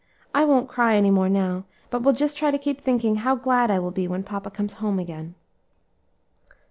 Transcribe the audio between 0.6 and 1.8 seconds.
cry any more now,